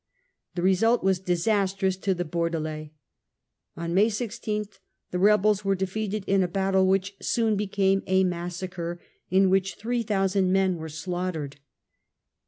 The 0.55 0.63
result 0.63 1.03
was 1.03 1.19
disastrous 1.19 1.95
to 1.97 2.15
the 2.15 2.25
Bordelais. 2.25 2.89
On 3.77 3.93
May 3.93 4.09
16 4.09 4.65
the 5.11 5.19
rebels 5.19 5.63
were 5.63 5.75
defeated 5.75 6.23
in 6.25 6.41
a 6.41 6.47
battle 6.47 6.87
which 6.87 7.15
soon 7.21 7.55
became 7.55 8.01
a 8.07 8.23
massacre 8.23 8.99
in 9.29 9.51
which 9.51 9.75
three 9.75 10.01
thousand 10.01 10.51
men 10.51 10.77
were 10.77 10.89
slaughtered. 10.89 11.59